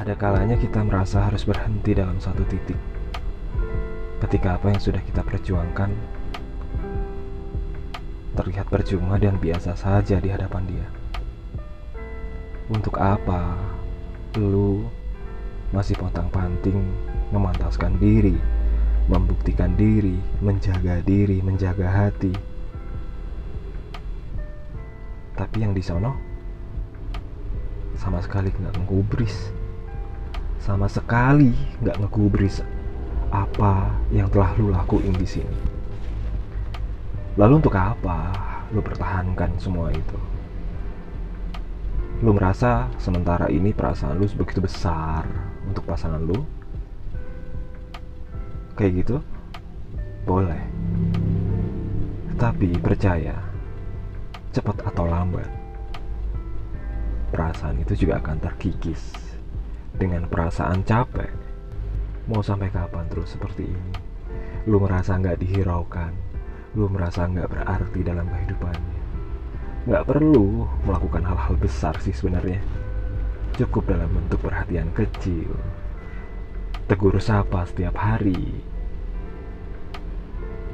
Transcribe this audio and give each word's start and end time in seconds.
Ada 0.00 0.16
kalanya 0.16 0.56
kita 0.56 0.80
merasa 0.80 1.28
harus 1.28 1.44
berhenti 1.44 1.92
dalam 1.92 2.16
satu 2.16 2.40
titik. 2.48 2.80
Ketika 4.24 4.56
apa 4.56 4.72
yang 4.72 4.80
sudah 4.80 5.04
kita 5.04 5.20
perjuangkan 5.20 5.92
terlihat 8.32 8.72
percuma 8.72 9.20
dan 9.20 9.36
biasa 9.36 9.76
saja 9.76 10.16
di 10.16 10.32
hadapan 10.32 10.64
dia. 10.64 10.88
Untuk 12.72 12.96
apa 12.96 13.60
lu 14.40 14.88
masih 15.68 16.00
pontang-panting 16.00 16.80
memantaskan 17.28 18.00
diri, 18.00 18.40
membuktikan 19.04 19.76
diri, 19.76 20.16
menjaga 20.40 21.04
diri, 21.04 21.44
menjaga 21.44 22.08
hati. 22.08 22.32
Tapi 25.36 25.56
yang 25.60 25.76
di 25.76 25.84
sono 25.84 26.16
sama 28.00 28.24
sekali 28.24 28.48
nggak 28.48 28.80
ngegubris, 28.80 29.59
sama 30.60 30.84
sekali 30.92 31.56
nggak 31.80 31.96
ngegubris 32.04 32.60
apa 33.32 33.88
yang 34.12 34.28
telah 34.28 34.52
lu 34.60 34.68
lakuin 34.68 35.16
di 35.16 35.24
sini. 35.24 35.58
Lalu 37.40 37.64
untuk 37.64 37.72
apa 37.80 38.36
lu 38.68 38.84
pertahankan 38.84 39.56
semua 39.56 39.88
itu? 39.88 40.18
Lu 42.20 42.36
merasa 42.36 42.92
sementara 43.00 43.48
ini 43.48 43.72
perasaan 43.72 44.20
lu 44.20 44.28
begitu 44.36 44.60
besar 44.60 45.24
untuk 45.64 45.88
pasangan 45.88 46.20
lu? 46.20 46.36
Kayak 48.76 48.92
gitu? 49.00 49.16
Boleh. 50.28 50.60
Tapi 52.36 52.76
percaya, 52.76 53.36
cepat 54.52 54.84
atau 54.84 55.04
lambat, 55.08 55.48
perasaan 57.32 57.80
itu 57.80 58.04
juga 58.04 58.20
akan 58.20 58.36
terkikis 58.40 59.29
dengan 60.00 60.24
perasaan 60.24 60.80
capek. 60.88 61.28
Mau 62.32 62.40
sampai 62.40 62.72
kapan 62.72 63.04
terus 63.12 63.36
seperti 63.36 63.68
ini? 63.68 63.92
Lu 64.64 64.80
merasa 64.80 65.20
nggak 65.20 65.36
dihiraukan, 65.44 66.12
lu 66.72 66.88
merasa 66.88 67.28
nggak 67.28 67.52
berarti 67.52 68.00
dalam 68.00 68.24
kehidupannya? 68.24 69.00
Nggak 69.84 70.04
perlu 70.08 70.64
melakukan 70.88 71.24
hal-hal 71.28 71.54
besar 71.60 72.00
sih 72.00 72.16
sebenarnya. 72.16 72.64
Cukup 73.60 73.92
dalam 73.92 74.08
bentuk 74.08 74.40
perhatian 74.40 74.88
kecil. 74.96 75.52
Tegur 76.88 77.20
sapa 77.20 77.68
setiap 77.68 78.00
hari. 78.00 78.64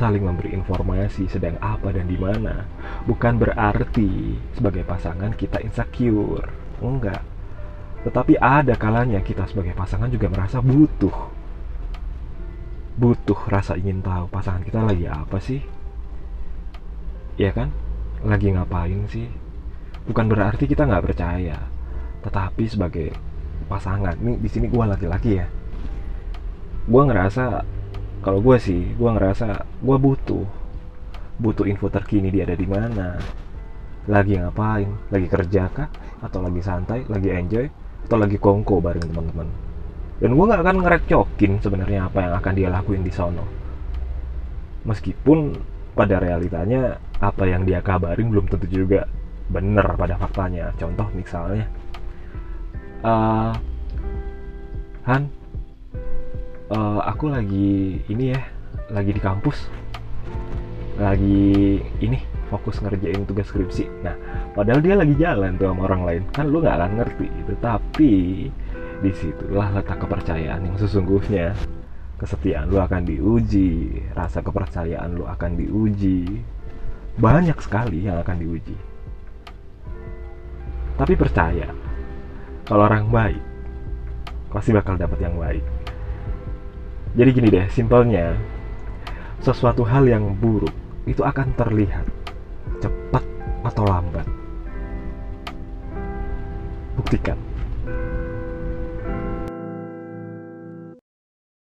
Saling 0.00 0.24
memberi 0.24 0.56
informasi 0.56 1.28
sedang 1.28 1.60
apa 1.60 1.92
dan 1.92 2.08
di 2.08 2.16
mana. 2.16 2.64
Bukan 3.04 3.36
berarti 3.36 4.32
sebagai 4.56 4.80
pasangan 4.88 5.36
kita 5.36 5.60
insecure. 5.60 6.48
Enggak 6.80 7.20
tetapi 8.00 8.40
ada 8.40 8.72
kalanya 8.80 9.20
kita 9.20 9.44
sebagai 9.44 9.76
pasangan 9.76 10.08
juga 10.08 10.32
merasa 10.32 10.64
butuh. 10.64 11.12
Butuh 12.96 13.40
rasa 13.48 13.76
ingin 13.76 14.00
tahu 14.00 14.24
pasangan 14.32 14.64
kita 14.64 14.80
lagi 14.80 15.04
apa 15.04 15.36
sih? 15.36 15.60
Ya 17.36 17.52
kan? 17.52 17.68
Lagi 18.24 18.52
ngapain 18.56 19.04
sih? 19.08 19.28
Bukan 20.08 20.32
berarti 20.32 20.64
kita 20.64 20.88
nggak 20.88 21.12
percaya. 21.12 21.60
Tetapi 22.24 22.64
sebagai 22.64 23.12
pasangan 23.68 24.16
ini 24.16 24.40
di 24.40 24.48
sini 24.48 24.72
gue 24.72 24.84
laki-laki 24.84 25.36
ya. 25.36 25.46
Gue 26.88 27.02
ngerasa 27.04 27.64
kalau 28.24 28.40
gue 28.40 28.56
sih 28.56 28.96
gue 28.96 29.10
ngerasa 29.12 29.60
gue 29.84 29.96
butuh. 30.00 30.44
Butuh 31.36 31.68
info 31.68 31.92
terkini 31.92 32.32
dia 32.32 32.48
ada 32.48 32.56
di 32.56 32.64
mana 32.64 33.16
lagi 34.08 34.40
ngapain 34.40 34.88
lagi 35.12 35.28
kerja 35.28 35.68
kah 35.68 35.88
atau 36.24 36.40
lagi 36.40 36.64
santai 36.64 37.04
lagi 37.06 37.28
enjoy 37.30 37.68
atau 38.06 38.16
lagi 38.18 38.36
kongko 38.36 38.80
bareng 38.80 39.06
teman-teman. 39.10 39.48
Dan 40.20 40.36
gue 40.36 40.44
nggak 40.44 40.62
akan 40.62 40.76
ngerecokin 40.84 41.52
sebenarnya 41.64 42.12
apa 42.12 42.18
yang 42.28 42.34
akan 42.36 42.52
dia 42.52 42.68
lakuin 42.68 43.00
di 43.00 43.12
sono. 43.12 43.44
Meskipun 44.84 45.56
pada 45.96 46.20
realitanya 46.20 47.00
apa 47.20 47.44
yang 47.48 47.64
dia 47.64 47.80
kabarin 47.80 48.28
belum 48.28 48.48
tentu 48.48 48.68
juga 48.68 49.08
benar 49.48 49.96
pada 49.96 50.20
faktanya. 50.20 50.72
Contoh 50.76 51.08
misalnya 51.16 51.66
uh, 53.04 53.52
Han 55.08 55.32
uh, 56.70 57.00
aku 57.04 57.32
lagi 57.32 58.00
ini 58.06 58.36
ya 58.36 58.40
lagi 58.92 59.10
di 59.16 59.22
kampus 59.22 59.66
lagi 61.00 61.80
ini 62.04 62.20
fokus 62.52 62.82
ngerjain 62.84 63.24
tugas 63.24 63.48
skripsi. 63.48 63.88
Nah 64.04 64.16
padahal 64.52 64.80
dia 64.82 64.94
lagi 64.98 65.14
jalan 65.16 65.54
tuh 65.56 65.70
sama 65.70 65.82
orang 65.86 66.02
lain 66.06 66.22
kan 66.34 66.46
lu 66.50 66.58
nggak 66.58 66.76
akan 66.76 66.92
ngerti 66.98 67.26
itu 67.30 67.52
tapi 67.62 68.12
di 69.00 69.10
situlah 69.16 69.72
letak 69.72 69.98
kepercayaan 70.02 70.60
yang 70.66 70.76
sesungguhnya 70.76 71.56
kesetiaan 72.20 72.68
lu 72.68 72.76
akan 72.82 73.02
diuji 73.06 74.02
rasa 74.12 74.44
kepercayaan 74.44 75.16
lu 75.16 75.24
akan 75.24 75.56
diuji 75.56 76.44
banyak 77.20 77.58
sekali 77.60 78.08
yang 78.08 78.16
akan 78.16 78.36
diuji. 78.40 78.76
Tapi 80.96 81.14
percaya, 81.16 81.68
kalau 82.64 82.88
orang 82.88 83.08
baik, 83.12 83.42
pasti 84.52 84.72
bakal 84.72 84.96
dapat 84.96 85.20
yang 85.20 85.36
baik. 85.36 85.64
Jadi 87.16 87.30
gini 87.36 87.48
deh, 87.52 87.66
simpelnya, 87.72 88.36
sesuatu 89.44 89.84
hal 89.84 90.08
yang 90.08 90.32
buruk 90.36 90.72
itu 91.08 91.20
akan 91.20 91.52
terlihat 91.56 92.08
cepat 92.80 93.24
atau 93.68 93.84
lambat. 93.88 94.28
óptica. 97.00 97.36